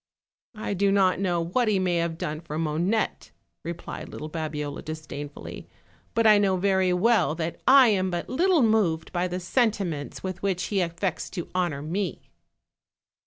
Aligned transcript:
"I 0.55 0.73
do 0.73 0.91
not 0.91 1.19
know 1.19 1.39
what 1.41 1.67
he 1.67 1.77
may 1.77 1.97
have 1.97 2.17
done 2.17 2.41
for 2.41 2.57
Monette," 2.57 3.29
replied 3.63 4.09
little 4.09 4.31
Babiola 4.31 4.83
disdainfully; 4.83 5.67
"but 6.15 6.25
I 6.25 6.39
know 6.39 6.57
very 6.57 6.91
well 6.91 7.35
that 7.35 7.61
I 7.67 7.89
am 7.89 8.09
but 8.09 8.27
little 8.27 8.63
moved 8.63 9.11
by 9.13 9.27
the 9.27 9.39
sentiments 9.39 10.23
with 10.23 10.41
which 10.41 10.63
he 10.73 10.81
affects 10.81 11.29
to 11.29 11.49
honor 11.53 11.83
me." 11.83 12.31